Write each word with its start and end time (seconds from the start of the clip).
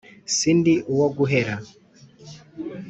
si 0.35 0.49
ndi 0.57 0.73
uwo 0.93 1.07
guhera 1.17 1.55